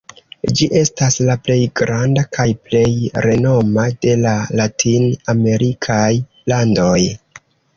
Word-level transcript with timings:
Ĝi 0.59 0.67
estas 0.77 1.17
la 1.27 1.35
plej 1.47 1.57
granda 1.81 2.23
kaj 2.39 2.47
plej 2.69 2.87
renoma 3.27 3.85
de 4.07 4.17
la 4.25 4.35
latin-amerikaj 4.61 6.11
landoj. 6.55 6.99